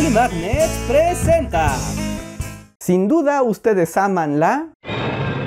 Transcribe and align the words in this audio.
Publimagnet 0.00 0.70
presenta. 0.88 1.76
Sin 2.80 3.06
duda 3.06 3.42
ustedes 3.42 3.98
aman 3.98 4.40
la... 4.40 4.72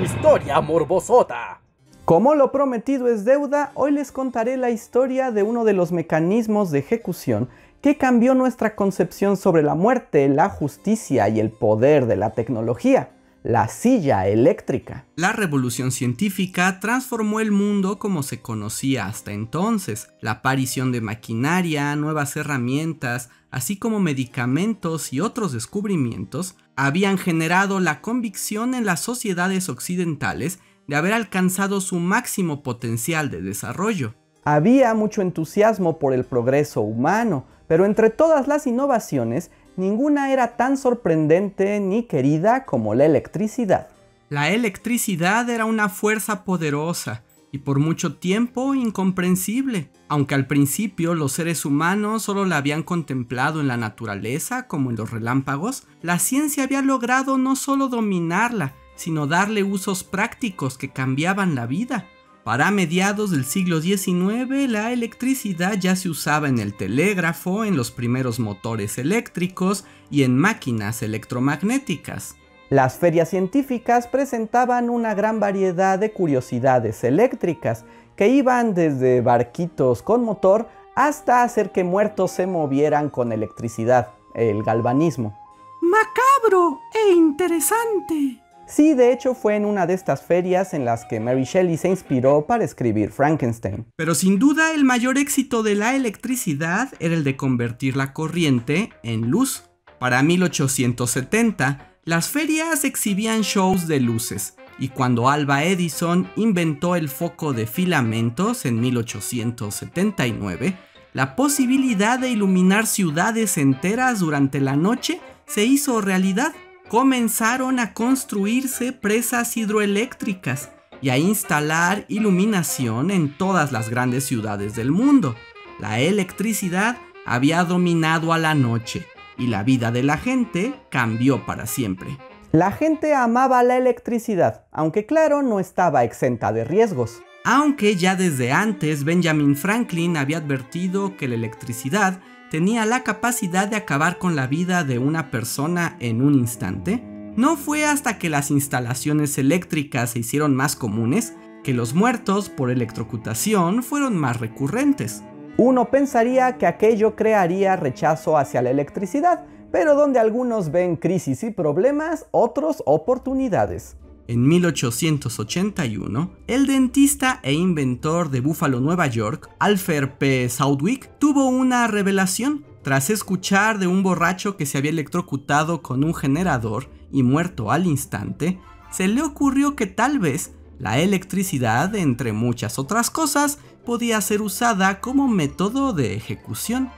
Historia 0.00 0.60
morbosota. 0.60 1.60
Como 2.04 2.36
lo 2.36 2.52
prometido 2.52 3.08
es 3.08 3.24
deuda, 3.24 3.72
hoy 3.74 3.90
les 3.90 4.12
contaré 4.12 4.56
la 4.56 4.70
historia 4.70 5.32
de 5.32 5.42
uno 5.42 5.64
de 5.64 5.72
los 5.72 5.90
mecanismos 5.90 6.70
de 6.70 6.78
ejecución 6.78 7.48
que 7.82 7.96
cambió 7.96 8.36
nuestra 8.36 8.76
concepción 8.76 9.36
sobre 9.36 9.64
la 9.64 9.74
muerte, 9.74 10.28
la 10.28 10.48
justicia 10.50 11.28
y 11.28 11.40
el 11.40 11.50
poder 11.50 12.06
de 12.06 12.14
la 12.14 12.30
tecnología, 12.30 13.10
la 13.42 13.66
silla 13.66 14.28
eléctrica. 14.28 15.04
La 15.16 15.32
revolución 15.32 15.90
científica 15.90 16.78
transformó 16.78 17.40
el 17.40 17.50
mundo 17.50 17.98
como 17.98 18.22
se 18.22 18.40
conocía 18.40 19.06
hasta 19.06 19.32
entonces. 19.32 20.10
La 20.20 20.30
aparición 20.30 20.92
de 20.92 21.00
maquinaria, 21.00 21.96
nuevas 21.96 22.36
herramientas, 22.36 23.30
así 23.54 23.76
como 23.76 24.00
medicamentos 24.00 25.12
y 25.12 25.20
otros 25.20 25.52
descubrimientos, 25.52 26.56
habían 26.74 27.18
generado 27.18 27.78
la 27.78 28.00
convicción 28.00 28.74
en 28.74 28.84
las 28.84 28.98
sociedades 28.98 29.68
occidentales 29.68 30.58
de 30.88 30.96
haber 30.96 31.12
alcanzado 31.12 31.80
su 31.80 32.00
máximo 32.00 32.64
potencial 32.64 33.30
de 33.30 33.40
desarrollo. 33.42 34.16
Había 34.42 34.92
mucho 34.94 35.22
entusiasmo 35.22 36.00
por 36.00 36.14
el 36.14 36.24
progreso 36.24 36.80
humano, 36.80 37.44
pero 37.68 37.84
entre 37.84 38.10
todas 38.10 38.48
las 38.48 38.66
innovaciones, 38.66 39.52
ninguna 39.76 40.32
era 40.32 40.56
tan 40.56 40.76
sorprendente 40.76 41.78
ni 41.78 42.02
querida 42.02 42.64
como 42.64 42.96
la 42.96 43.04
electricidad. 43.04 43.86
La 44.30 44.50
electricidad 44.50 45.48
era 45.48 45.64
una 45.64 45.88
fuerza 45.88 46.42
poderosa 46.42 47.22
y 47.54 47.58
por 47.58 47.78
mucho 47.78 48.16
tiempo 48.16 48.74
incomprensible, 48.74 49.88
aunque 50.08 50.34
al 50.34 50.48
principio 50.48 51.14
los 51.14 51.30
seres 51.30 51.64
humanos 51.64 52.24
solo 52.24 52.44
la 52.46 52.56
habían 52.56 52.82
contemplado 52.82 53.60
en 53.60 53.68
la 53.68 53.76
naturaleza 53.76 54.66
como 54.66 54.90
en 54.90 54.96
los 54.96 55.12
relámpagos, 55.12 55.84
la 56.02 56.18
ciencia 56.18 56.64
había 56.64 56.82
logrado 56.82 57.38
no 57.38 57.54
solo 57.54 57.86
dominarla, 57.86 58.74
sino 58.96 59.28
darle 59.28 59.62
usos 59.62 60.02
prácticos 60.02 60.76
que 60.76 60.90
cambiaban 60.90 61.54
la 61.54 61.66
vida. 61.66 62.08
Para 62.42 62.72
mediados 62.72 63.30
del 63.30 63.44
siglo 63.44 63.80
XIX, 63.80 64.68
la 64.68 64.92
electricidad 64.92 65.78
ya 65.78 65.94
se 65.94 66.08
usaba 66.08 66.48
en 66.48 66.58
el 66.58 66.74
telégrafo, 66.74 67.64
en 67.64 67.76
los 67.76 67.92
primeros 67.92 68.40
motores 68.40 68.98
eléctricos 68.98 69.84
y 70.10 70.24
en 70.24 70.36
máquinas 70.36 71.04
electromagnéticas. 71.04 72.34
Las 72.70 72.96
ferias 72.98 73.28
científicas 73.28 74.06
presentaban 74.06 74.88
una 74.88 75.14
gran 75.14 75.38
variedad 75.38 75.98
de 75.98 76.12
curiosidades 76.12 77.04
eléctricas 77.04 77.84
que 78.16 78.28
iban 78.28 78.74
desde 78.74 79.20
barquitos 79.20 80.02
con 80.02 80.24
motor 80.24 80.68
hasta 80.96 81.42
hacer 81.42 81.72
que 81.72 81.84
muertos 81.84 82.30
se 82.30 82.46
movieran 82.46 83.10
con 83.10 83.32
electricidad, 83.32 84.08
el 84.34 84.62
galvanismo. 84.62 85.38
Macabro 85.82 86.80
e 86.94 87.12
interesante. 87.12 88.40
Sí, 88.66 88.94
de 88.94 89.12
hecho 89.12 89.34
fue 89.34 89.56
en 89.56 89.66
una 89.66 89.86
de 89.86 89.92
estas 89.92 90.22
ferias 90.22 90.72
en 90.72 90.86
las 90.86 91.04
que 91.04 91.20
Mary 91.20 91.44
Shelley 91.44 91.76
se 91.76 91.88
inspiró 91.88 92.46
para 92.46 92.64
escribir 92.64 93.10
Frankenstein. 93.10 93.84
Pero 93.96 94.14
sin 94.14 94.38
duda 94.38 94.72
el 94.72 94.84
mayor 94.84 95.18
éxito 95.18 95.62
de 95.62 95.74
la 95.74 95.94
electricidad 95.94 96.88
era 96.98 97.14
el 97.14 97.24
de 97.24 97.36
convertir 97.36 97.96
la 97.96 98.14
corriente 98.14 98.90
en 99.02 99.30
luz. 99.30 99.64
Para 99.98 100.22
1870, 100.22 101.93
las 102.04 102.28
ferias 102.28 102.84
exhibían 102.84 103.40
shows 103.40 103.86
de 103.86 103.98
luces, 103.98 104.56
y 104.78 104.88
cuando 104.88 105.30
Alba 105.30 105.64
Edison 105.64 106.28
inventó 106.36 106.96
el 106.96 107.08
foco 107.08 107.54
de 107.54 107.66
filamentos 107.66 108.66
en 108.66 108.80
1879, 108.80 110.76
la 111.14 111.34
posibilidad 111.34 112.18
de 112.18 112.28
iluminar 112.28 112.86
ciudades 112.86 113.56
enteras 113.56 114.18
durante 114.18 114.60
la 114.60 114.76
noche 114.76 115.20
se 115.46 115.64
hizo 115.64 116.00
realidad 116.00 116.52
comenzaron 116.88 117.78
a 117.78 117.94
construirse 117.94 118.92
presas 118.92 119.56
hidroeléctricas 119.56 120.70
y 121.00 121.08
a 121.08 121.16
instalar 121.18 122.04
iluminación 122.08 123.10
en 123.10 123.36
todas 123.38 123.72
las 123.72 123.88
grandes 123.88 124.24
ciudades 124.24 124.74
del 124.74 124.90
mundo. 124.90 125.36
La 125.78 126.00
electricidad 126.00 126.98
había 127.24 127.64
dominado 127.64 128.32
a 128.32 128.38
la 128.38 128.54
noche 128.54 129.06
y 129.38 129.46
la 129.48 129.62
vida 129.62 129.90
de 129.90 130.02
la 130.02 130.16
gente 130.16 130.74
cambió 130.90 131.44
para 131.46 131.66
siempre. 131.66 132.16
La 132.52 132.70
gente 132.70 133.14
amaba 133.14 133.62
la 133.62 133.76
electricidad, 133.76 134.64
aunque 134.70 135.06
claro 135.06 135.42
no 135.42 135.58
estaba 135.58 136.04
exenta 136.04 136.52
de 136.52 136.64
riesgos. 136.64 137.20
Aunque 137.44 137.96
ya 137.96 138.16
desde 138.16 138.52
antes 138.52 139.04
Benjamin 139.04 139.56
Franklin 139.56 140.16
había 140.16 140.38
advertido 140.38 141.16
que 141.16 141.28
la 141.28 141.34
electricidad 141.34 142.20
tenía 142.50 142.86
la 142.86 143.02
capacidad 143.02 143.66
de 143.66 143.76
acabar 143.76 144.18
con 144.18 144.36
la 144.36 144.46
vida 144.46 144.84
de 144.84 144.98
una 144.98 145.30
persona 145.30 145.96
en 145.98 146.22
un 146.22 146.34
instante, 146.34 147.02
no 147.36 147.56
fue 147.56 147.84
hasta 147.84 148.18
que 148.18 148.30
las 148.30 148.52
instalaciones 148.52 149.36
eléctricas 149.38 150.10
se 150.10 150.20
hicieron 150.20 150.54
más 150.54 150.76
comunes 150.76 151.34
que 151.64 151.74
los 151.74 151.94
muertos 151.94 152.50
por 152.50 152.70
electrocutación 152.70 153.82
fueron 153.82 154.16
más 154.16 154.38
recurrentes. 154.38 155.24
Uno 155.56 155.88
pensaría 155.88 156.58
que 156.58 156.66
aquello 156.66 157.14
crearía 157.14 157.76
rechazo 157.76 158.36
hacia 158.36 158.60
la 158.60 158.70
electricidad, 158.70 159.44
pero 159.70 159.94
donde 159.94 160.18
algunos 160.18 160.72
ven 160.72 160.96
crisis 160.96 161.44
y 161.44 161.52
problemas, 161.52 162.26
otros 162.32 162.82
oportunidades. 162.86 163.96
En 164.26 164.48
1881, 164.48 166.30
el 166.48 166.66
dentista 166.66 167.38
e 167.44 167.52
inventor 167.52 168.30
de 168.30 168.40
Buffalo, 168.40 168.80
Nueva 168.80 169.06
York, 169.06 169.48
Alfred 169.60 170.08
P. 170.18 170.48
Southwick, 170.48 171.08
tuvo 171.20 171.46
una 171.46 171.86
revelación. 171.86 172.64
Tras 172.82 173.10
escuchar 173.10 173.78
de 173.78 173.86
un 173.86 174.02
borracho 174.02 174.56
que 174.56 174.66
se 174.66 174.78
había 174.78 174.90
electrocutado 174.90 175.82
con 175.82 176.02
un 176.02 176.14
generador 176.14 176.88
y 177.12 177.22
muerto 177.22 177.70
al 177.70 177.86
instante, 177.86 178.58
se 178.90 179.06
le 179.06 179.22
ocurrió 179.22 179.76
que 179.76 179.86
tal 179.86 180.18
vez 180.18 180.52
la 180.78 180.98
electricidad, 180.98 181.94
entre 181.94 182.32
muchas 182.32 182.78
otras 182.78 183.10
cosas, 183.10 183.58
podía 183.84 184.20
ser 184.20 184.42
usada 184.42 185.00
como 185.00 185.28
método 185.28 185.92
de 185.92 186.14
ejecución. 186.14 186.90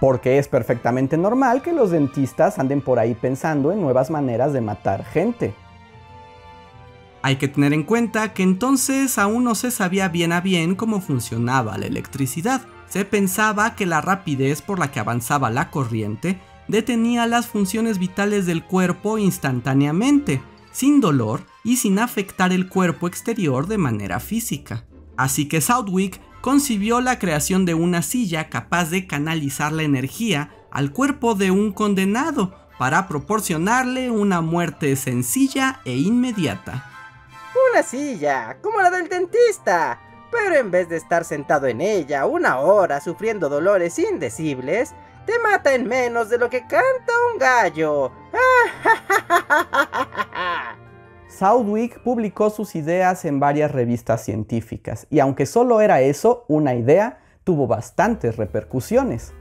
Porque 0.00 0.38
es 0.38 0.48
perfectamente 0.48 1.16
normal 1.16 1.62
que 1.62 1.72
los 1.72 1.90
dentistas 1.90 2.58
anden 2.58 2.80
por 2.80 2.98
ahí 2.98 3.14
pensando 3.14 3.70
en 3.70 3.80
nuevas 3.80 4.10
maneras 4.10 4.52
de 4.52 4.60
matar 4.60 5.04
gente. 5.04 5.54
Hay 7.22 7.36
que 7.36 7.46
tener 7.46 7.72
en 7.72 7.84
cuenta 7.84 8.34
que 8.34 8.42
entonces 8.42 9.16
aún 9.16 9.44
no 9.44 9.54
se 9.54 9.70
sabía 9.70 10.08
bien 10.08 10.32
a 10.32 10.40
bien 10.40 10.74
cómo 10.74 11.00
funcionaba 11.00 11.78
la 11.78 11.86
electricidad. 11.86 12.62
Se 12.88 13.04
pensaba 13.04 13.76
que 13.76 13.86
la 13.86 14.00
rapidez 14.00 14.60
por 14.60 14.80
la 14.80 14.90
que 14.90 14.98
avanzaba 14.98 15.48
la 15.48 15.70
corriente 15.70 16.40
detenía 16.66 17.26
las 17.26 17.46
funciones 17.46 17.98
vitales 17.98 18.44
del 18.44 18.64
cuerpo 18.64 19.18
instantáneamente, 19.18 20.42
sin 20.72 21.00
dolor 21.00 21.42
y 21.64 21.76
sin 21.76 21.98
afectar 21.98 22.52
el 22.52 22.68
cuerpo 22.68 23.06
exterior 23.06 23.66
de 23.66 23.78
manera 23.78 24.20
física. 24.20 24.84
Así 25.16 25.48
que 25.48 25.60
Southwick 25.60 26.20
concibió 26.40 27.00
la 27.00 27.18
creación 27.18 27.64
de 27.64 27.74
una 27.74 28.02
silla 28.02 28.48
capaz 28.48 28.90
de 28.90 29.06
canalizar 29.06 29.72
la 29.72 29.82
energía 29.82 30.50
al 30.70 30.92
cuerpo 30.92 31.34
de 31.34 31.50
un 31.50 31.72
condenado 31.72 32.54
para 32.78 33.06
proporcionarle 33.06 34.10
una 34.10 34.40
muerte 34.40 34.96
sencilla 34.96 35.80
e 35.84 35.96
inmediata 35.96 36.88
una 37.72 37.82
silla, 37.82 38.56
como 38.62 38.80
la 38.80 38.90
del 38.90 39.08
dentista. 39.08 39.98
Pero 40.30 40.56
en 40.56 40.70
vez 40.70 40.88
de 40.88 40.96
estar 40.96 41.24
sentado 41.24 41.66
en 41.66 41.80
ella 41.80 42.26
una 42.26 42.58
hora 42.58 43.00
sufriendo 43.00 43.48
dolores 43.48 43.98
indecibles, 43.98 44.94
te 45.26 45.38
mata 45.40 45.74
en 45.74 45.86
menos 45.86 46.28
de 46.30 46.38
lo 46.38 46.48
que 46.48 46.66
canta 46.66 47.12
un 47.32 47.38
gallo. 47.38 48.12
Southwick 51.36 52.00
publicó 52.00 52.50
sus 52.50 52.74
ideas 52.74 53.24
en 53.24 53.40
varias 53.40 53.70
revistas 53.70 54.24
científicas, 54.24 55.06
y 55.10 55.20
aunque 55.20 55.46
solo 55.46 55.80
era 55.80 56.02
eso, 56.02 56.44
una 56.48 56.74
idea, 56.74 57.20
tuvo 57.42 57.66
bastantes 57.66 58.36
repercusiones. 58.36 59.32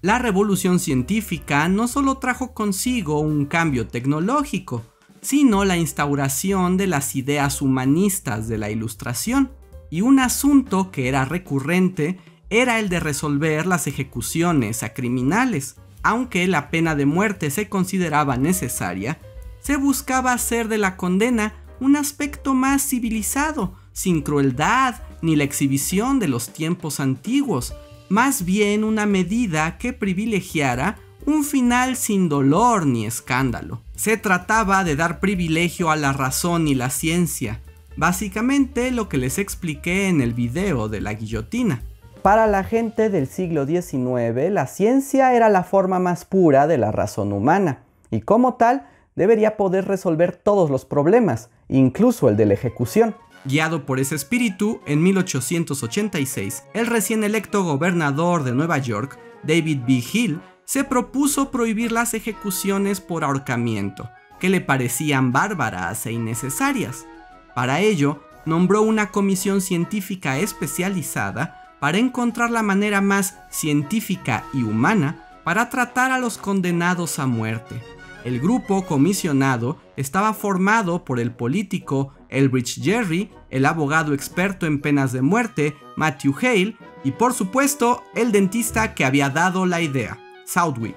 La 0.00 0.18
revolución 0.18 0.78
científica 0.78 1.68
no 1.68 1.88
solo 1.88 2.18
trajo 2.18 2.54
consigo 2.54 3.20
un 3.20 3.46
cambio 3.46 3.88
tecnológico, 3.88 4.82
sino 5.20 5.64
la 5.64 5.76
instauración 5.76 6.76
de 6.76 6.86
las 6.86 7.14
ideas 7.16 7.60
humanistas 7.60 8.48
de 8.48 8.56
la 8.56 8.70
Ilustración. 8.70 9.50
Y 9.90 10.00
un 10.00 10.20
asunto 10.20 10.90
que 10.90 11.08
era 11.08 11.24
recurrente 11.24 12.18
era 12.48 12.78
el 12.78 12.88
de 12.88 13.00
resolver 13.00 13.66
las 13.66 13.86
ejecuciones 13.86 14.82
a 14.82 14.94
criminales. 14.94 15.76
Aunque 16.02 16.46
la 16.46 16.70
pena 16.70 16.94
de 16.94 17.04
muerte 17.04 17.50
se 17.50 17.68
consideraba 17.68 18.38
necesaria, 18.38 19.18
se 19.60 19.76
buscaba 19.76 20.32
hacer 20.32 20.68
de 20.68 20.78
la 20.78 20.96
condena 20.96 21.54
un 21.80 21.96
aspecto 21.96 22.54
más 22.54 22.82
civilizado, 22.82 23.74
sin 23.92 24.22
crueldad 24.22 24.96
ni 25.22 25.36
la 25.36 25.44
exhibición 25.44 26.18
de 26.18 26.28
los 26.28 26.52
tiempos 26.52 27.00
antiguos, 27.00 27.74
más 28.08 28.44
bien 28.44 28.84
una 28.84 29.06
medida 29.06 29.78
que 29.78 29.92
privilegiara 29.92 30.98
un 31.26 31.44
final 31.44 31.96
sin 31.96 32.28
dolor 32.28 32.86
ni 32.86 33.06
escándalo. 33.06 33.82
Se 33.94 34.16
trataba 34.16 34.84
de 34.84 34.96
dar 34.96 35.20
privilegio 35.20 35.90
a 35.90 35.96
la 35.96 36.12
razón 36.12 36.66
y 36.66 36.74
la 36.74 36.90
ciencia, 36.90 37.60
básicamente 37.96 38.90
lo 38.90 39.08
que 39.08 39.18
les 39.18 39.38
expliqué 39.38 40.08
en 40.08 40.20
el 40.20 40.32
video 40.32 40.88
de 40.88 41.00
la 41.00 41.14
guillotina. 41.14 41.82
Para 42.22 42.46
la 42.46 42.64
gente 42.64 43.08
del 43.08 43.26
siglo 43.26 43.66
XIX, 43.66 44.50
la 44.50 44.66
ciencia 44.66 45.34
era 45.34 45.48
la 45.48 45.62
forma 45.62 45.98
más 45.98 46.24
pura 46.24 46.66
de 46.66 46.78
la 46.78 46.92
razón 46.92 47.32
humana, 47.32 47.82
y 48.10 48.20
como 48.20 48.54
tal, 48.54 48.86
debería 49.16 49.56
poder 49.56 49.86
resolver 49.86 50.36
todos 50.36 50.70
los 50.70 50.84
problemas, 50.84 51.50
incluso 51.68 52.28
el 52.28 52.36
de 52.36 52.46
la 52.46 52.54
ejecución. 52.54 53.14
Guiado 53.44 53.86
por 53.86 53.98
ese 54.00 54.14
espíritu, 54.14 54.80
en 54.86 55.02
1886, 55.02 56.64
el 56.74 56.86
recién 56.86 57.24
electo 57.24 57.64
gobernador 57.64 58.44
de 58.44 58.52
Nueva 58.52 58.78
York, 58.78 59.18
David 59.42 59.80
B. 59.86 60.02
Hill, 60.12 60.40
se 60.64 60.84
propuso 60.84 61.50
prohibir 61.50 61.90
las 61.90 62.14
ejecuciones 62.14 63.00
por 63.00 63.24
ahorcamiento, 63.24 64.10
que 64.38 64.50
le 64.50 64.60
parecían 64.60 65.32
bárbaras 65.32 66.06
e 66.06 66.12
innecesarias. 66.12 67.06
Para 67.54 67.80
ello, 67.80 68.20
nombró 68.44 68.82
una 68.82 69.10
comisión 69.10 69.60
científica 69.60 70.38
especializada 70.38 71.74
para 71.80 71.98
encontrar 71.98 72.50
la 72.50 72.62
manera 72.62 73.00
más 73.00 73.36
científica 73.50 74.44
y 74.52 74.62
humana 74.62 75.26
para 75.44 75.70
tratar 75.70 76.12
a 76.12 76.18
los 76.18 76.38
condenados 76.38 77.18
a 77.18 77.26
muerte. 77.26 77.82
El 78.24 78.38
grupo 78.38 78.84
comisionado 78.84 79.78
estaba 79.96 80.34
formado 80.34 81.04
por 81.04 81.20
el 81.20 81.32
político 81.32 82.12
Elbridge 82.28 82.82
Jerry, 82.82 83.30
el 83.48 83.64
abogado 83.64 84.12
experto 84.12 84.66
en 84.66 84.80
penas 84.80 85.12
de 85.12 85.22
muerte 85.22 85.74
Matthew 85.96 86.34
Hale 86.40 86.76
y 87.02 87.12
por 87.12 87.32
supuesto 87.32 88.02
el 88.14 88.30
dentista 88.30 88.94
que 88.94 89.04
había 89.04 89.30
dado 89.30 89.64
la 89.64 89.80
idea, 89.80 90.18
Southwick. 90.44 90.96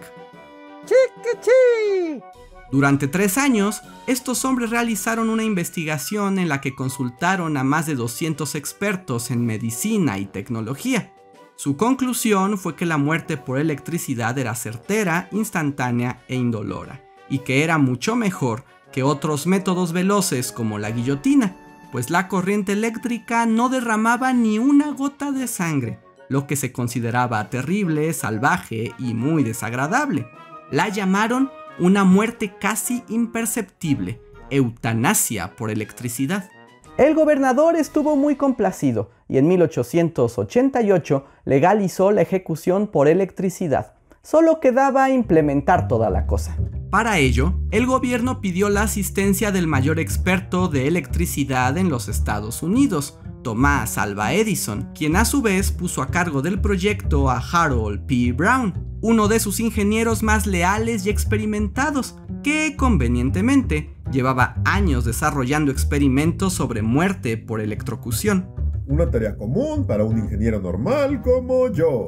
Durante 2.71 3.07
tres 3.07 3.37
años, 3.37 3.81
estos 4.07 4.43
hombres 4.45 4.71
realizaron 4.71 5.29
una 5.29 5.43
investigación 5.43 6.39
en 6.39 6.49
la 6.49 6.59
que 6.59 6.75
consultaron 6.75 7.55
a 7.55 7.63
más 7.63 7.85
de 7.85 7.95
200 7.95 8.55
expertos 8.55 9.31
en 9.31 9.45
medicina 9.45 10.17
y 10.17 10.25
tecnología. 10.25 11.13
Su 11.55 11.77
conclusión 11.77 12.57
fue 12.57 12.75
que 12.75 12.87
la 12.87 12.97
muerte 12.97 13.37
por 13.37 13.59
electricidad 13.59 14.37
era 14.39 14.55
certera, 14.55 15.29
instantánea 15.31 16.23
e 16.27 16.35
indolora, 16.35 17.02
y 17.29 17.39
que 17.39 17.63
era 17.63 17.77
mucho 17.77 18.15
mejor 18.15 18.63
que 18.91 19.03
otros 19.03 19.47
métodos 19.47 19.91
veloces 19.91 20.51
como 20.51 20.77
la 20.77 20.91
guillotina, 20.91 21.55
pues 21.91 22.09
la 22.09 22.27
corriente 22.27 22.71
eléctrica 22.73 23.45
no 23.45 23.69
derramaba 23.69 24.33
ni 24.33 24.59
una 24.59 24.91
gota 24.91 25.31
de 25.31 25.47
sangre, 25.47 25.99
lo 26.29 26.47
que 26.47 26.55
se 26.55 26.71
consideraba 26.71 27.49
terrible, 27.49 28.13
salvaje 28.13 28.93
y 28.97 29.13
muy 29.13 29.43
desagradable. 29.43 30.27
La 30.71 30.89
llamaron 30.89 31.51
una 31.79 32.03
muerte 32.03 32.53
casi 32.59 33.03
imperceptible, 33.09 34.21
eutanasia 34.49 35.55
por 35.55 35.71
electricidad. 35.71 36.49
El 36.97 37.15
gobernador 37.15 37.75
estuvo 37.75 38.15
muy 38.15 38.35
complacido 38.35 39.09
y 39.27 39.39
en 39.39 39.47
1888 39.47 41.25
legalizó 41.45 42.11
la 42.11 42.21
ejecución 42.21 42.87
por 42.87 43.07
electricidad. 43.07 43.93
Solo 44.21 44.59
quedaba 44.59 45.09
implementar 45.09 45.87
toda 45.87 46.09
la 46.11 46.27
cosa. 46.27 46.55
Para 46.93 47.17
ello, 47.17 47.55
el 47.71 47.87
gobierno 47.87 48.39
pidió 48.39 48.69
la 48.69 48.83
asistencia 48.83 49.51
del 49.51 49.65
mayor 49.65 49.99
experto 49.99 50.67
de 50.67 50.87
electricidad 50.87 51.75
en 51.79 51.89
los 51.89 52.07
Estados 52.07 52.61
Unidos, 52.61 53.17
Thomas 53.41 53.97
Alva 53.97 54.33
Edison, 54.33 54.91
quien 54.93 55.15
a 55.15 55.25
su 55.25 55.41
vez 55.41 55.71
puso 55.71 56.03
a 56.03 56.11
cargo 56.11 56.43
del 56.43 56.61
proyecto 56.61 57.31
a 57.31 57.39
Harold 57.39 58.05
P. 58.05 58.31
Brown, 58.33 58.75
uno 59.01 59.27
de 59.27 59.39
sus 59.39 59.59
ingenieros 59.59 60.21
más 60.21 60.45
leales 60.45 61.07
y 61.07 61.09
experimentados, 61.09 62.15
que 62.43 62.75
convenientemente 62.77 63.95
llevaba 64.11 64.61
años 64.63 65.03
desarrollando 65.03 65.71
experimentos 65.71 66.53
sobre 66.53 66.83
muerte 66.83 67.37
por 67.37 67.59
electrocución. 67.59 68.47
Una 68.85 69.09
tarea 69.09 69.35
común 69.35 69.87
para 69.87 70.03
un 70.03 70.19
ingeniero 70.19 70.61
normal 70.61 71.23
como 71.23 71.71
yo. 71.71 72.05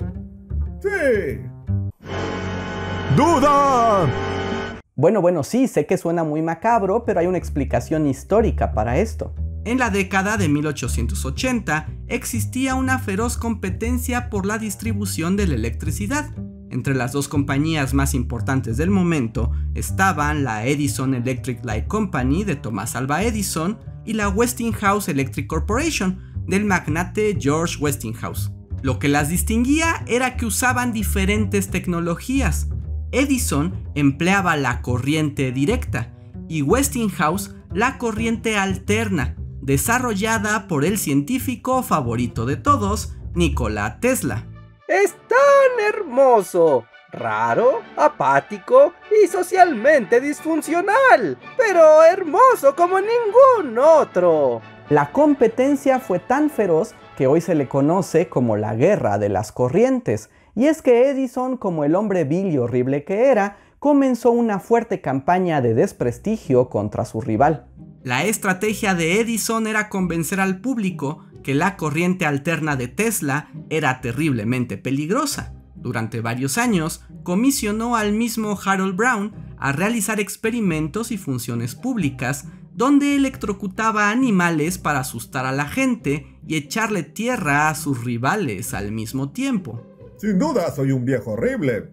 Sí. 0.79 1.39
¡Duda! 3.17 4.34
Bueno, 5.05 5.21
bueno, 5.21 5.43
sí, 5.43 5.67
sé 5.67 5.85
que 5.85 5.99
suena 5.99 6.23
muy 6.23 6.41
macabro, 6.41 7.05
pero 7.05 7.19
hay 7.19 7.27
una 7.27 7.37
explicación 7.37 8.07
histórica 8.07 8.73
para 8.73 8.97
esto. 8.97 9.35
En 9.63 9.77
la 9.77 9.91
década 9.91 10.35
de 10.35 10.49
1880 10.49 11.87
existía 12.07 12.73
una 12.73 12.97
feroz 12.97 13.37
competencia 13.37 14.31
por 14.31 14.47
la 14.47 14.57
distribución 14.57 15.37
de 15.37 15.45
la 15.45 15.53
electricidad, 15.53 16.31
entre 16.71 16.95
las 16.95 17.11
dos 17.11 17.27
compañías 17.27 17.93
más 17.93 18.15
importantes 18.15 18.77
del 18.77 18.89
momento 18.89 19.51
estaban 19.75 20.43
la 20.43 20.65
Edison 20.65 21.13
Electric 21.13 21.63
Light 21.63 21.85
Company 21.85 22.43
de 22.43 22.55
Thomas 22.55 22.95
Alva 22.95 23.21
Edison 23.21 23.77
y 24.05 24.13
la 24.13 24.29
Westinghouse 24.29 25.07
Electric 25.07 25.45
Corporation 25.45 26.19
del 26.47 26.65
magnate 26.65 27.37
George 27.39 27.77
Westinghouse. 27.79 28.51
Lo 28.81 28.97
que 28.97 29.07
las 29.07 29.29
distinguía 29.29 30.03
era 30.07 30.35
que 30.35 30.47
usaban 30.47 30.93
diferentes 30.93 31.69
tecnologías. 31.69 32.69
Edison 33.11 33.89
empleaba 33.95 34.57
la 34.57 34.81
corriente 34.81 35.51
directa 35.51 36.11
y 36.47 36.61
Westinghouse 36.61 37.55
la 37.73 37.97
corriente 37.97 38.57
alterna, 38.57 39.35
desarrollada 39.61 40.67
por 40.67 40.85
el 40.85 40.97
científico 40.97 41.83
favorito 41.83 42.45
de 42.45 42.55
todos, 42.55 43.15
Nikola 43.33 43.99
Tesla. 43.99 44.45
Es 44.87 45.13
tan 45.27 45.85
hermoso, 45.93 46.85
raro, 47.11 47.81
apático 47.97 48.93
y 49.23 49.27
socialmente 49.27 50.21
disfuncional, 50.21 51.37
pero 51.57 52.03
hermoso 52.03 52.75
como 52.75 52.99
ningún 52.99 53.77
otro. 53.77 54.61
La 54.89 55.11
competencia 55.11 55.99
fue 55.99 56.19
tan 56.19 56.49
feroz 56.49 56.93
que 57.17 57.27
hoy 57.27 57.41
se 57.41 57.55
le 57.55 57.67
conoce 57.67 58.29
como 58.29 58.57
la 58.57 58.75
guerra 58.75 59.17
de 59.17 59.29
las 59.29 59.51
corrientes, 59.51 60.29
y 60.55 60.67
es 60.67 60.81
que 60.81 61.09
Edison, 61.09 61.57
como 61.57 61.83
el 61.83 61.95
hombre 61.95 62.23
vil 62.23 62.47
y 62.47 62.57
horrible 62.57 63.03
que 63.03 63.25
era, 63.27 63.57
comenzó 63.79 64.31
una 64.31 64.59
fuerte 64.59 65.01
campaña 65.01 65.61
de 65.61 65.73
desprestigio 65.73 66.69
contra 66.69 67.05
su 67.05 67.21
rival. 67.21 67.67
La 68.03 68.23
estrategia 68.23 68.95
de 68.95 69.19
Edison 69.19 69.67
era 69.67 69.89
convencer 69.89 70.39
al 70.39 70.61
público 70.61 71.25
que 71.43 71.53
la 71.53 71.77
corriente 71.77 72.25
alterna 72.25 72.75
de 72.75 72.87
Tesla 72.87 73.49
era 73.69 74.01
terriblemente 74.01 74.77
peligrosa. 74.77 75.53
Durante 75.75 76.21
varios 76.21 76.57
años, 76.57 77.03
comisionó 77.23 77.95
al 77.95 78.13
mismo 78.13 78.57
Harold 78.65 78.95
Brown 78.95 79.33
a 79.59 79.71
realizar 79.71 80.19
experimentos 80.19 81.11
y 81.11 81.17
funciones 81.17 81.75
públicas 81.75 82.45
donde 82.73 83.15
electrocutaba 83.15 84.09
animales 84.09 84.77
para 84.77 85.01
asustar 85.01 85.45
a 85.45 85.51
la 85.51 85.65
gente 85.65 86.39
y 86.47 86.55
echarle 86.55 87.03
tierra 87.03 87.69
a 87.69 87.75
sus 87.75 88.03
rivales 88.03 88.73
al 88.73 88.91
mismo 88.91 89.29
tiempo. 89.31 89.94
Sin 90.17 90.39
duda 90.39 90.71
soy 90.71 90.91
un 90.91 91.05
viejo 91.05 91.31
horrible. 91.31 91.89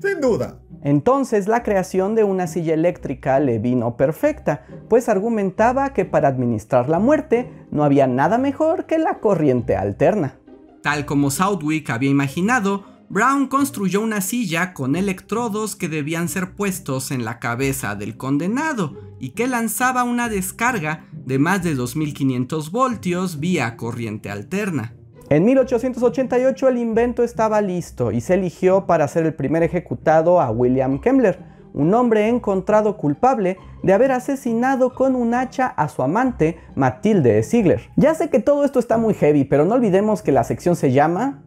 Sin 0.00 0.20
duda. 0.20 0.60
Entonces 0.82 1.48
la 1.48 1.62
creación 1.62 2.14
de 2.14 2.24
una 2.24 2.46
silla 2.46 2.74
eléctrica 2.74 3.40
le 3.40 3.58
vino 3.58 3.96
perfecta, 3.96 4.66
pues 4.88 5.08
argumentaba 5.08 5.94
que 5.94 6.04
para 6.04 6.28
administrar 6.28 6.88
la 6.88 6.98
muerte 6.98 7.50
no 7.70 7.84
había 7.84 8.06
nada 8.06 8.38
mejor 8.38 8.84
que 8.86 8.98
la 8.98 9.18
corriente 9.18 9.76
alterna. 9.76 10.38
Tal 10.82 11.06
como 11.06 11.30
Southwick 11.30 11.88
había 11.88 12.10
imaginado, 12.10 12.84
Brown 13.08 13.46
construyó 13.46 14.02
una 14.02 14.20
silla 14.20 14.74
con 14.74 14.96
electrodos 14.96 15.76
que 15.76 15.88
debían 15.88 16.28
ser 16.28 16.54
puestos 16.54 17.10
en 17.10 17.24
la 17.24 17.38
cabeza 17.38 17.94
del 17.94 18.16
condenado 18.16 18.94
y 19.18 19.30
que 19.30 19.46
lanzaba 19.46 20.04
una 20.04 20.28
descarga 20.28 21.06
de 21.12 21.38
más 21.38 21.62
de 21.62 21.74
2500 21.74 22.70
voltios 22.70 23.40
vía 23.40 23.76
corriente 23.76 24.30
alterna. 24.30 24.94
En 25.30 25.46
1888 25.46 26.68
el 26.68 26.76
invento 26.76 27.22
estaba 27.22 27.62
listo 27.62 28.12
y 28.12 28.20
se 28.20 28.34
eligió 28.34 28.84
para 28.86 29.08
ser 29.08 29.24
el 29.24 29.34
primer 29.34 29.62
ejecutado 29.62 30.38
a 30.38 30.50
William 30.50 31.00
Kemmler, 31.00 31.38
un 31.72 31.94
hombre 31.94 32.28
encontrado 32.28 32.98
culpable 32.98 33.56
de 33.82 33.94
haber 33.94 34.12
asesinado 34.12 34.94
con 34.94 35.16
un 35.16 35.32
hacha 35.32 35.66
a 35.66 35.88
su 35.88 36.02
amante, 36.02 36.60
Matilde 36.74 37.42
Ziegler. 37.42 37.90
Ya 37.96 38.14
sé 38.14 38.28
que 38.28 38.38
todo 38.38 38.64
esto 38.64 38.78
está 38.78 38.98
muy 38.98 39.14
heavy, 39.14 39.44
pero 39.44 39.64
no 39.64 39.74
olvidemos 39.74 40.20
que 40.20 40.30
la 40.30 40.44
sección 40.44 40.76
se 40.76 40.92
llama... 40.92 41.42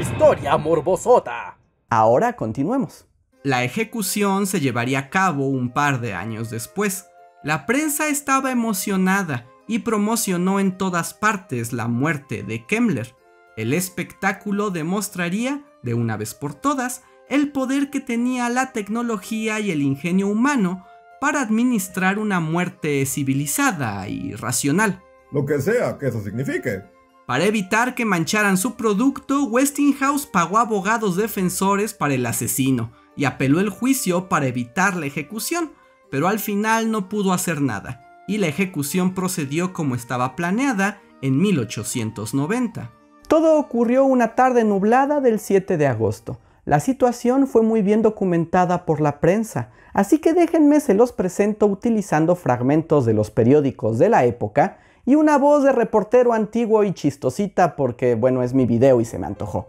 Historia 0.00 0.56
morbosota. 0.56 1.58
Ahora 1.90 2.34
continuemos. 2.34 3.06
La 3.42 3.62
ejecución 3.62 4.46
se 4.46 4.60
llevaría 4.60 5.00
a 5.00 5.10
cabo 5.10 5.46
un 5.46 5.70
par 5.70 6.00
de 6.00 6.14
años 6.14 6.50
después. 6.50 7.06
La 7.44 7.66
prensa 7.66 8.08
estaba 8.08 8.50
emocionada 8.50 9.46
y 9.68 9.80
promocionó 9.80 10.60
en 10.60 10.78
todas 10.78 11.14
partes 11.14 11.72
la 11.72 11.88
muerte 11.88 12.42
de 12.42 12.64
Kemmler. 12.66 13.14
El 13.56 13.72
espectáculo 13.72 14.70
demostraría, 14.70 15.64
de 15.82 15.94
una 15.94 16.16
vez 16.16 16.34
por 16.34 16.54
todas, 16.54 17.02
el 17.28 17.50
poder 17.50 17.90
que 17.90 18.00
tenía 18.00 18.48
la 18.48 18.72
tecnología 18.72 19.58
y 19.60 19.70
el 19.70 19.82
ingenio 19.82 20.28
humano 20.28 20.86
para 21.20 21.40
administrar 21.40 22.18
una 22.18 22.40
muerte 22.40 23.04
civilizada 23.06 24.06
y 24.08 24.34
racional. 24.34 25.02
Lo 25.32 25.44
que 25.44 25.60
sea 25.60 25.98
que 25.98 26.08
eso 26.08 26.22
signifique. 26.22 26.82
Para 27.26 27.44
evitar 27.44 27.96
que 27.96 28.04
mancharan 28.04 28.56
su 28.56 28.76
producto, 28.76 29.44
Westinghouse 29.44 30.26
pagó 30.26 30.58
abogados 30.58 31.16
defensores 31.16 31.94
para 31.94 32.14
el 32.14 32.24
asesino 32.24 32.92
y 33.16 33.24
apeló 33.24 33.58
el 33.58 33.70
juicio 33.70 34.28
para 34.28 34.46
evitar 34.46 34.94
la 34.96 35.06
ejecución, 35.06 35.72
pero 36.08 36.28
al 36.28 36.38
final 36.38 36.92
no 36.92 37.08
pudo 37.08 37.32
hacer 37.32 37.60
nada 37.60 38.05
y 38.26 38.38
la 38.38 38.48
ejecución 38.48 39.14
procedió 39.14 39.72
como 39.72 39.94
estaba 39.94 40.36
planeada 40.36 41.00
en 41.22 41.38
1890. 41.38 42.90
Todo 43.28 43.58
ocurrió 43.58 44.04
una 44.04 44.34
tarde 44.34 44.64
nublada 44.64 45.20
del 45.20 45.40
7 45.40 45.76
de 45.76 45.86
agosto. 45.86 46.38
La 46.64 46.80
situación 46.80 47.46
fue 47.46 47.62
muy 47.62 47.82
bien 47.82 48.02
documentada 48.02 48.84
por 48.84 49.00
la 49.00 49.20
prensa, 49.20 49.70
así 49.92 50.18
que 50.18 50.32
déjenme 50.32 50.80
se 50.80 50.94
los 50.94 51.12
presento 51.12 51.66
utilizando 51.66 52.34
fragmentos 52.34 53.06
de 53.06 53.14
los 53.14 53.30
periódicos 53.30 53.98
de 53.98 54.08
la 54.08 54.24
época 54.24 54.78
y 55.04 55.14
una 55.14 55.38
voz 55.38 55.62
de 55.62 55.72
reportero 55.72 56.32
antiguo 56.32 56.82
y 56.82 56.92
chistosita 56.92 57.76
porque, 57.76 58.16
bueno, 58.16 58.42
es 58.42 58.52
mi 58.52 58.66
video 58.66 59.00
y 59.00 59.04
se 59.04 59.18
me 59.18 59.26
antojó. 59.26 59.68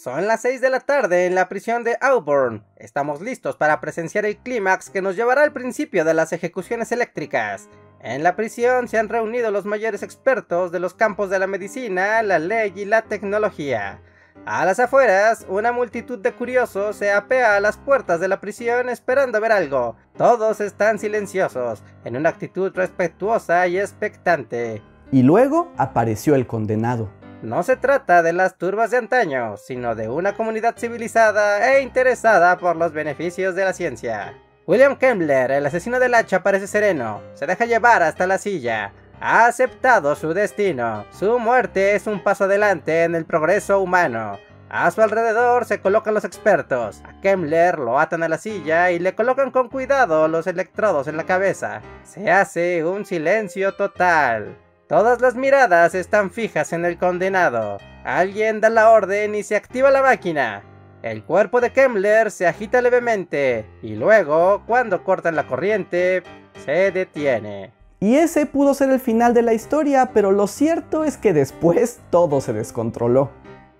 Son 0.00 0.28
las 0.28 0.42
6 0.42 0.60
de 0.60 0.70
la 0.70 0.78
tarde 0.78 1.26
en 1.26 1.34
la 1.34 1.48
prisión 1.48 1.82
de 1.82 1.98
Auburn. 2.00 2.62
Estamos 2.76 3.20
listos 3.20 3.56
para 3.56 3.80
presenciar 3.80 4.24
el 4.26 4.36
clímax 4.36 4.90
que 4.90 5.02
nos 5.02 5.16
llevará 5.16 5.42
al 5.42 5.52
principio 5.52 6.04
de 6.04 6.14
las 6.14 6.32
ejecuciones 6.32 6.92
eléctricas. 6.92 7.68
En 8.00 8.22
la 8.22 8.36
prisión 8.36 8.86
se 8.86 8.96
han 8.96 9.08
reunido 9.08 9.50
los 9.50 9.64
mayores 9.64 10.04
expertos 10.04 10.70
de 10.70 10.78
los 10.78 10.94
campos 10.94 11.30
de 11.30 11.40
la 11.40 11.48
medicina, 11.48 12.22
la 12.22 12.38
ley 12.38 12.72
y 12.76 12.84
la 12.84 13.02
tecnología. 13.02 14.00
A 14.46 14.64
las 14.64 14.78
afueras, 14.78 15.44
una 15.48 15.72
multitud 15.72 16.20
de 16.20 16.32
curiosos 16.32 16.94
se 16.94 17.10
apea 17.10 17.56
a 17.56 17.60
las 17.60 17.76
puertas 17.76 18.20
de 18.20 18.28
la 18.28 18.40
prisión 18.40 18.88
esperando 18.88 19.40
ver 19.40 19.50
algo. 19.50 19.96
Todos 20.16 20.60
están 20.60 21.00
silenciosos, 21.00 21.82
en 22.04 22.16
una 22.16 22.28
actitud 22.28 22.70
respetuosa 22.72 23.66
y 23.66 23.80
expectante. 23.80 24.80
Y 25.10 25.24
luego 25.24 25.72
apareció 25.76 26.36
el 26.36 26.46
condenado. 26.46 27.17
No 27.42 27.62
se 27.62 27.76
trata 27.76 28.24
de 28.24 28.32
las 28.32 28.58
turbas 28.58 28.90
de 28.90 28.96
antaño, 28.96 29.56
sino 29.56 29.94
de 29.94 30.08
una 30.08 30.34
comunidad 30.34 30.76
civilizada 30.76 31.72
e 31.72 31.82
interesada 31.82 32.58
por 32.58 32.74
los 32.74 32.92
beneficios 32.92 33.54
de 33.54 33.64
la 33.64 33.72
ciencia. 33.72 34.34
William 34.66 34.96
Kembler, 34.96 35.52
el 35.52 35.64
asesino 35.64 36.00
del 36.00 36.14
hacha, 36.14 36.42
parece 36.42 36.66
sereno. 36.66 37.22
Se 37.34 37.46
deja 37.46 37.64
llevar 37.64 38.02
hasta 38.02 38.26
la 38.26 38.38
silla. 38.38 38.92
Ha 39.20 39.46
aceptado 39.46 40.16
su 40.16 40.34
destino. 40.34 41.06
Su 41.12 41.38
muerte 41.38 41.94
es 41.94 42.08
un 42.08 42.22
paso 42.24 42.44
adelante 42.44 43.04
en 43.04 43.14
el 43.14 43.24
progreso 43.24 43.80
humano. 43.80 44.38
A 44.68 44.90
su 44.90 45.00
alrededor 45.00 45.64
se 45.64 45.80
colocan 45.80 46.14
los 46.14 46.24
expertos. 46.24 47.00
A 47.04 47.20
Kemmler 47.20 47.78
lo 47.78 48.00
atan 48.00 48.24
a 48.24 48.28
la 48.28 48.36
silla 48.38 48.90
y 48.90 48.98
le 48.98 49.14
colocan 49.14 49.52
con 49.52 49.68
cuidado 49.68 50.26
los 50.26 50.48
electrodos 50.48 51.06
en 51.06 51.16
la 51.16 51.24
cabeza. 51.24 51.82
Se 52.02 52.30
hace 52.30 52.84
un 52.84 53.06
silencio 53.06 53.74
total. 53.76 54.56
Todas 54.88 55.20
las 55.20 55.34
miradas 55.34 55.94
están 55.94 56.30
fijas 56.30 56.72
en 56.72 56.86
el 56.86 56.96
condenado. 56.96 57.76
Alguien 58.04 58.62
da 58.62 58.70
la 58.70 58.88
orden 58.88 59.34
y 59.34 59.42
se 59.42 59.54
activa 59.54 59.90
la 59.90 60.00
máquina. 60.00 60.62
El 61.02 61.22
cuerpo 61.24 61.60
de 61.60 61.74
Kemmler 61.74 62.30
se 62.30 62.46
agita 62.46 62.80
levemente 62.80 63.66
y 63.82 63.96
luego, 63.96 64.62
cuando 64.66 65.04
cortan 65.04 65.36
la 65.36 65.46
corriente, 65.46 66.22
se 66.64 66.90
detiene. 66.90 67.70
Y 68.00 68.14
ese 68.14 68.46
pudo 68.46 68.72
ser 68.72 68.88
el 68.88 68.98
final 68.98 69.34
de 69.34 69.42
la 69.42 69.52
historia, 69.52 70.12
pero 70.14 70.32
lo 70.32 70.46
cierto 70.46 71.04
es 71.04 71.18
que 71.18 71.34
después 71.34 72.00
todo 72.08 72.40
se 72.40 72.54
descontroló. 72.54 73.30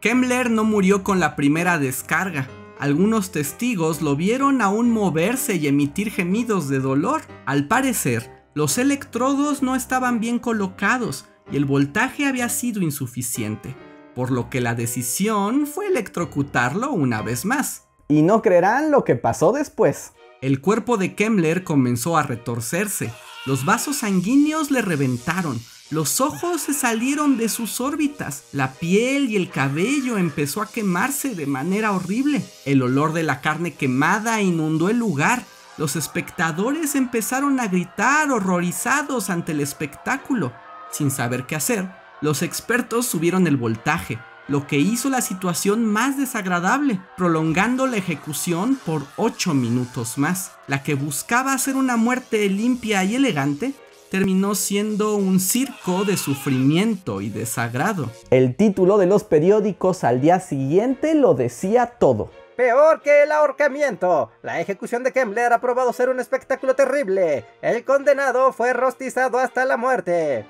Kemmler 0.01 0.51
no 0.51 0.65
murió 0.65 1.05
con 1.05 1.21
la 1.21 1.37
primera 1.37 1.79
descarga. 1.79 2.49
Algunos 2.79 3.33
testigos 3.33 4.03
lo 4.03 4.15
vieron 4.15 4.61
aún 4.61 4.91
moverse 4.91 5.55
y 5.55 5.69
emitir 5.69 6.11
gemidos 6.11 6.69
de 6.69 6.81
dolor. 6.81 7.23
Al 7.47 7.67
parecer, 7.67 8.38
los 8.55 8.79
electrodos 8.79 9.63
no 9.63 9.77
estaban 9.77 10.21
bien 10.21 10.39
colocados 10.39 11.27
y 11.51 11.57
el 11.57 11.65
voltaje 11.65 12.27
había 12.27 12.49
sido 12.49 12.83
insuficiente, 12.83 13.75
por 14.15 14.31
lo 14.31 14.51
que 14.51 14.61
la 14.61 14.75
decisión 14.75 15.67
fue 15.67 15.87
electrocutarlo 15.87 16.91
una 16.91 17.23
vez 17.23 17.45
más. 17.45 17.85
Y 18.09 18.23
no 18.23 18.43
creerán 18.43 18.91
lo 18.91 19.05
que 19.05 19.17
pasó 19.17 19.53
después. 19.53 20.13
El 20.41 20.61
cuerpo 20.61 20.97
de 20.97 21.15
Kemmler 21.15 21.65
comenzó 21.65 22.17
a 22.17 22.23
retorcerse, 22.23 23.13
los 23.47 23.65
vasos 23.65 23.97
sanguíneos 23.99 24.71
le 24.71 24.83
reventaron, 24.83 25.61
los 25.91 26.21
ojos 26.21 26.61
se 26.61 26.75
salieron 26.75 27.39
de 27.39 27.49
sus 27.49 27.81
órbitas, 27.81 28.45
la 28.53 28.75
piel 28.75 29.31
y 29.31 29.37
el 29.37 29.49
cabello 29.49 30.19
empezó 30.19 30.61
a 30.61 30.69
quemarse 30.69 31.35
de 31.35 31.47
manera 31.47 31.93
horrible. 31.93 32.45
El 32.67 32.83
olor 32.83 33.15
de 33.15 33.23
la 33.23 33.41
carne 33.41 33.73
quemada 33.73 34.43
inundó 34.43 34.91
el 34.91 34.99
lugar. 34.99 35.45
Los 35.79 35.95
espectadores 35.95 36.97
empezaron 36.97 37.61
a 37.61 37.69
gritar 37.69 38.33
horrorizados 38.33 39.31
ante 39.31 39.53
el 39.53 39.61
espectáculo. 39.61 40.53
Sin 40.91 41.13
saber 41.13 41.47
qué 41.47 41.55
hacer, 41.55 41.89
los 42.21 42.43
expertos 42.43 43.07
subieron 43.07 43.47
el 43.47 43.57
voltaje, 43.57 44.19
lo 44.49 44.67
que 44.67 44.79
hizo 44.79 45.09
la 45.09 45.21
situación 45.21 45.87
más 45.87 46.19
desagradable, 46.19 47.01
prolongando 47.17 47.87
la 47.87 47.97
ejecución 47.97 48.77
por 48.85 49.05
8 49.17 49.55
minutos 49.55 50.19
más. 50.19 50.51
La 50.67 50.83
que 50.83 50.95
buscaba 50.95 51.53
hacer 51.53 51.77
una 51.77 51.97
muerte 51.97 52.49
limpia 52.49 53.05
y 53.05 53.15
elegante, 53.15 53.73
terminó 54.11 54.57
siendo 54.57 55.15
un 55.15 55.39
circo 55.39 56.05
de 56.05 56.17
sufrimiento 56.17 57.21
y 57.21 57.29
desagrado. 57.29 58.11
El 58.31 58.57
título 58.57 58.99
de 58.99 59.07
los 59.07 59.23
periódicos 59.23 60.03
al 60.03 60.21
día 60.21 60.41
siguiente 60.41 61.15
lo 61.15 61.35
decía 61.35 61.87
todo. 61.87 62.31
Peor 62.59 63.03
que 63.03 63.23
el 63.23 63.31
ahorcamiento. 63.31 64.33
La 64.43 64.61
ejecución 64.61 65.05
de 65.05 65.13
Kemmler 65.13 65.53
ha 65.53 65.61
probado 65.61 65.93
ser 65.93 66.09
un 66.09 66.19
espectáculo 66.19 66.75
terrible. 66.75 67.45
El 67.63 67.85
condenado 67.85 68.53
fue 68.53 68.73
rostizado 68.73 69.39
hasta 69.39 69.65
la 69.65 69.77
muerte. 69.77 70.45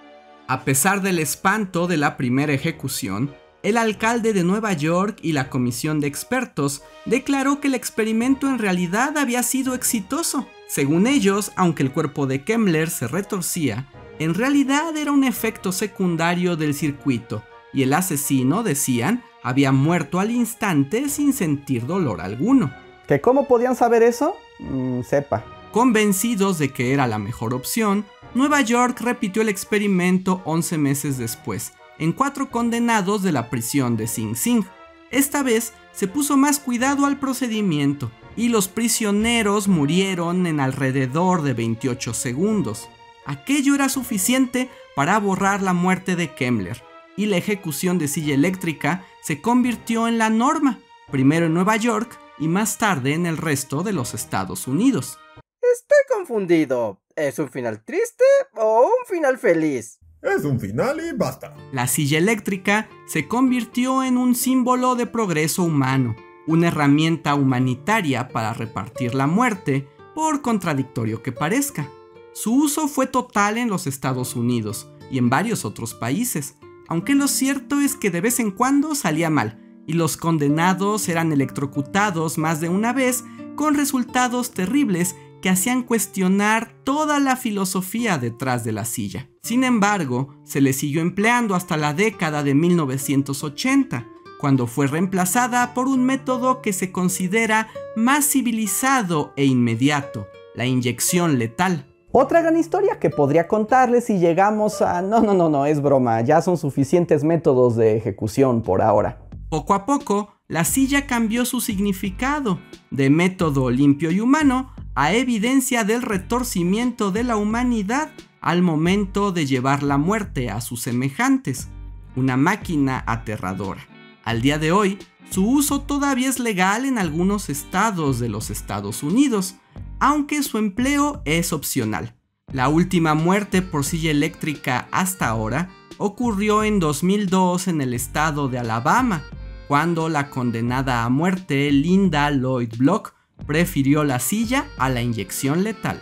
A 0.47 0.65
pesar 0.65 1.03
del 1.03 1.19
espanto 1.19 1.87
de 1.87 1.99
la 1.99 2.17
primera 2.17 2.55
ejecución, 2.55 3.35
el 3.63 3.77
alcalde 3.77 4.33
de 4.33 4.43
Nueva 4.43 4.73
York 4.73 5.19
y 5.21 5.33
la 5.33 5.51
comisión 5.51 6.01
de 6.01 6.07
expertos 6.07 6.83
declaró 7.05 7.61
que 7.61 7.69
el 7.69 7.75
experimento 7.75 8.49
en 8.49 8.59
realidad 8.59 9.19
había 9.19 9.43
sido 9.43 9.75
exitoso. 9.75 10.49
Según 10.67 11.07
ellos, 11.07 11.53
aunque 11.57 11.83
el 11.83 11.93
cuerpo 11.93 12.27
de 12.27 12.43
Kemmler 12.43 12.89
se 12.89 13.07
retorcía, 13.07 13.87
en 14.19 14.33
realidad 14.33 14.97
era 14.97 15.13
un 15.13 15.25
efecto 15.25 15.73
secundario 15.73 16.57
del 16.57 16.73
circuito, 16.73 17.45
y 17.75 17.83
el 17.83 17.93
asesino, 17.93 18.63
decían, 18.63 19.23
había 19.49 19.73
muerto 19.73 20.21
al 20.21 20.31
instante 20.31 21.09
sin 21.09 21.33
sentir 21.33 21.87
dolor 21.87 22.21
alguno. 22.21 22.71
¿Que 23.07 23.23
cómo 23.23 23.49
podían 23.49 23.77
saber 23.77 24.03
eso? 24.03 24.37
Mm, 24.59 25.01
sepa. 25.01 25.43
Convencidos 25.73 26.59
de 26.59 26.71
que 26.71 26.93
era 26.93 27.07
la 27.07 27.19
mejor 27.19 27.55
opción, 27.55 28.05
Nueva 28.35 28.61
York 28.61 29.01
repitió 29.01 29.41
el 29.41 29.49
experimento 29.49 30.43
11 30.45 30.77
meses 30.77 31.17
después, 31.17 31.73
en 31.99 32.13
cuatro 32.13 32.51
condenados 32.51 33.23
de 33.23 33.33
la 33.33 33.49
prisión 33.49 33.97
de 33.97 34.07
Sing 34.07 34.37
Sing. 34.37 34.65
Esta 35.11 35.43
vez 35.43 35.73
se 35.93 36.09
puso 36.09 36.37
más 36.37 36.59
cuidado 36.59 37.07
al 37.07 37.19
procedimiento 37.19 38.11
y 38.37 38.51
los 38.51 38.69
prisioneros 38.69 39.67
murieron 39.67 40.47
en 40.47 40.61
alrededor 40.61 41.41
de 41.41 41.55
28 41.55 42.13
segundos. 42.13 42.91
Aquello 43.25 43.75
era 43.75 43.89
suficiente 43.89 44.69
para 44.95 45.19
borrar 45.19 45.63
la 45.63 45.73
muerte 45.73 46.17
de 46.17 46.35
Kemmler 46.35 46.88
y 47.19 47.27
la 47.27 47.37
ejecución 47.37 47.99
de 47.99 48.07
silla 48.07 48.33
eléctrica 48.33 49.05
se 49.23 49.43
convirtió 49.43 50.07
en 50.07 50.19
la 50.19 50.31
norma, 50.31 50.79
primero 51.11 51.47
en 51.47 51.53
Nueva 51.53 51.77
York 51.77 52.17
y 52.39 52.47
más 52.47 52.79
tarde 52.79 53.13
en 53.13 53.27
el 53.27 53.37
resto 53.37 53.83
de 53.83 53.93
los 53.93 54.15
Estados 54.15 54.69
Unidos. 54.69 55.19
Estoy 55.61 56.17
confundido. 56.17 57.03
¿Es 57.17 57.41
un 57.41 57.51
final 57.51 57.85
triste 57.85 58.23
o 58.55 58.83
un 58.83 59.07
final 59.09 59.37
feliz? 59.37 59.99
Es 60.23 60.45
un 60.45 60.61
final 60.61 61.01
y 61.01 61.13
basta. 61.13 61.57
La 61.73 61.89
silla 61.89 62.19
eléctrica 62.19 62.89
se 63.09 63.27
convirtió 63.27 64.05
en 64.05 64.17
un 64.17 64.37
símbolo 64.37 64.95
de 64.95 65.07
progreso 65.07 65.65
humano, 65.65 66.15
una 66.47 66.69
herramienta 66.69 67.35
humanitaria 67.35 68.29
para 68.29 68.55
repartir 68.55 69.17
la 69.17 69.27
muerte, 69.27 69.89
por 70.15 70.41
contradictorio 70.41 71.21
que 71.25 71.33
parezca. 71.33 71.89
Su 72.33 72.55
uso 72.55 72.87
fue 72.87 73.09
total 73.09 73.59
en 73.59 73.69
los 73.69 73.89
Estados 73.89 74.37
Unidos 74.37 74.89
y 75.11 75.19
en 75.19 75.31
varios 75.31 75.65
otros 75.65 75.95
países, 75.95 76.55
aunque 76.89 77.15
lo 77.15 77.29
cierto 77.29 77.81
es 77.81 77.95
que 77.95 78.11
de 78.11 78.21
vez 78.21 78.41
en 78.41 78.51
cuando 78.51 78.95
salía 78.95 79.31
mal, 79.31 79.61
y 79.87 79.95
los 79.95 80.17
condenados 80.17 81.09
eran 81.09 81.33
electrocutados 81.33 82.37
más 82.37 82.61
de 82.61 82.69
una 82.69 82.93
vez 82.93 83.25
con 83.57 83.75
resultados 83.75 84.51
terribles 84.51 85.17
que 85.41 85.49
hacían 85.49 85.83
cuestionar 85.83 86.75
toda 86.85 87.19
la 87.21 87.37
filosofía 87.37 88.19
detrás 88.19 88.65
de 88.65 88.73
la 88.73 88.85
silla. 88.85 89.31
Sin 89.43 89.65
embargo, 89.65 90.35
se 90.45 90.61
le 90.61 90.73
siguió 90.73 91.01
empleando 91.01 91.55
hasta 91.55 91.77
la 91.77 91.95
década 91.95 92.43
de 92.43 92.55
1980, 92.55 94.07
cuando 94.39 94.67
fue 94.67 94.87
reemplazada 94.87 95.75
por 95.75 95.89
un 95.89 96.05
método 96.05 96.61
que 96.61 96.73
se 96.73 96.93
considera 96.93 97.69
más 97.97 98.27
civilizado 98.27 99.33
e 99.37 99.45
inmediato, 99.45 100.27
la 100.55 100.67
inyección 100.67 101.39
letal. 101.39 101.88
Otra 102.11 102.41
gran 102.41 102.57
historia 102.57 102.99
que 102.99 103.11
podría 103.11 103.49
contarles 103.49 104.07
si 104.07 104.19
llegamos 104.19 104.81
a... 104.81 105.03
No, 105.03 105.21
no, 105.21 105.35
no, 105.35 105.51
no, 105.51 105.67
es 105.67 105.83
broma, 105.83 106.23
ya 106.23 106.41
son 106.41 106.57
suficientes 106.57 107.23
métodos 107.23 107.77
de 107.77 107.99
ejecución 107.99 108.63
por 108.63 108.81
ahora. 108.81 109.21
Poco 109.51 109.75
a 109.75 109.85
poco, 109.85 110.33
la 110.47 110.65
silla 110.65 111.07
cambió 111.07 111.45
su 111.45 111.61
significado, 111.61 112.61
de 112.91 113.11
método 113.11 113.69
limpio 113.71 114.11
y 114.11 114.21
humano 114.21 114.73
a 114.95 115.13
evidencia 115.13 115.85
del 115.85 116.01
retorcimiento 116.01 117.11
de 117.11 117.25
la 117.25 117.37
humanidad 117.37 118.11
al 118.41 118.63
momento 118.63 119.31
de 119.31 119.45
llevar 119.45 119.83
la 119.83 119.99
muerte 119.99 120.49
a 120.49 120.63
sus 120.63 120.81
semejantes, 120.81 121.69
una 122.17 122.39
máquina 122.39 123.05
aterradora. 123.07 123.87
Al 124.25 124.41
día 124.41 124.59
de 124.59 124.73
hoy, 124.73 124.99
su 125.31 125.47
uso 125.47 125.83
todavía 125.83 126.31
es 126.31 126.39
legal 126.39 126.87
en 126.87 126.97
algunos 126.97 127.51
estados 127.51 128.19
de 128.19 128.31
los 128.31 128.49
Estados 128.49 129.03
Unidos, 129.03 129.57
aunque 130.01 130.43
su 130.43 130.59
empleo 130.59 131.23
es 131.25 131.53
opcional. 131.53 132.15
La 132.53 132.69
última 132.69 133.15
muerte 133.15 133.63
por 133.63 133.85
silla 133.85 134.11
eléctrica 134.11 134.89
hasta 134.91 135.29
ahora 135.29 135.69
ocurrió 135.99 136.65
en 136.65 136.81
2002 136.81 137.69
en 137.69 137.81
el 137.81 137.93
estado 137.93 138.49
de 138.49 138.59
Alabama, 138.59 139.23
cuando 139.67 140.09
la 140.09 140.31
condenada 140.31 141.05
a 141.05 141.09
muerte 141.11 141.71
Linda 141.71 142.31
Lloyd 142.31 142.75
Block 142.79 143.15
prefirió 143.47 144.05
la 144.05 144.19
silla 144.19 144.67
a 144.79 144.89
la 144.89 145.03
inyección 145.03 145.63
letal. 145.63 146.01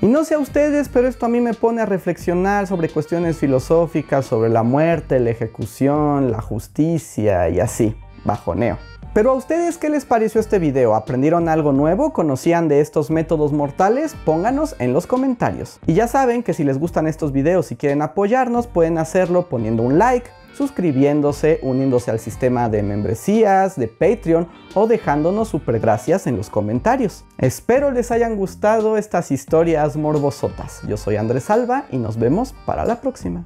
Y 0.00 0.06
no 0.06 0.24
sé 0.24 0.34
a 0.34 0.38
ustedes, 0.38 0.88
pero 0.88 1.08
esto 1.08 1.26
a 1.26 1.28
mí 1.28 1.40
me 1.40 1.54
pone 1.54 1.80
a 1.80 1.86
reflexionar 1.86 2.66
sobre 2.66 2.88
cuestiones 2.88 3.38
filosóficas, 3.38 4.26
sobre 4.26 4.50
la 4.50 4.62
muerte, 4.62 5.20
la 5.20 5.30
ejecución, 5.30 6.32
la 6.32 6.40
justicia 6.40 7.48
y 7.48 7.60
así, 7.60 7.94
bajoneo. 8.24 8.78
Pero 9.14 9.32
a 9.32 9.34
ustedes, 9.34 9.76
¿qué 9.76 9.90
les 9.90 10.06
pareció 10.06 10.40
este 10.40 10.58
video? 10.58 10.94
¿Aprendieron 10.94 11.50
algo 11.50 11.72
nuevo? 11.72 12.14
¿Conocían 12.14 12.68
de 12.68 12.80
estos 12.80 13.10
métodos 13.10 13.52
mortales? 13.52 14.16
Pónganos 14.24 14.74
en 14.78 14.94
los 14.94 15.06
comentarios. 15.06 15.80
Y 15.86 15.92
ya 15.92 16.08
saben 16.08 16.42
que 16.42 16.54
si 16.54 16.64
les 16.64 16.78
gustan 16.78 17.06
estos 17.06 17.30
videos 17.30 17.70
y 17.72 17.76
quieren 17.76 18.00
apoyarnos, 18.00 18.66
pueden 18.66 18.96
hacerlo 18.96 19.50
poniendo 19.50 19.82
un 19.82 19.98
like, 19.98 20.30
suscribiéndose, 20.54 21.60
uniéndose 21.62 22.10
al 22.10 22.20
sistema 22.20 22.70
de 22.70 22.82
membresías, 22.82 23.76
de 23.76 23.88
Patreon 23.88 24.48
o 24.74 24.86
dejándonos 24.86 25.48
super 25.48 25.78
gracias 25.78 26.26
en 26.26 26.38
los 26.38 26.48
comentarios. 26.48 27.26
Espero 27.36 27.90
les 27.90 28.10
hayan 28.12 28.36
gustado 28.36 28.96
estas 28.96 29.30
historias 29.30 29.94
morbosotas. 29.94 30.80
Yo 30.88 30.96
soy 30.96 31.16
Andrés 31.16 31.50
Alba 31.50 31.84
y 31.90 31.98
nos 31.98 32.18
vemos 32.18 32.54
para 32.64 32.86
la 32.86 33.02
próxima. 33.02 33.44